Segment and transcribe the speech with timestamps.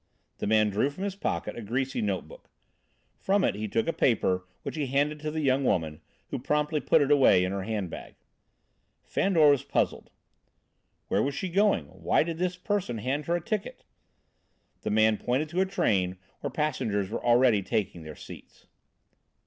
[0.39, 2.49] The man drew from his pocket a greasy note book.
[3.19, 6.79] From it he took a paper which he handed to the young woman, who promptly
[6.79, 8.15] put it away in her handbag.
[9.03, 10.09] Fandor was puzzled.
[11.07, 11.85] "Where was she going?
[11.85, 13.83] Why did this person hand her a ticket?"
[14.81, 18.65] The man pointed to a train where passengers were already taking their seats.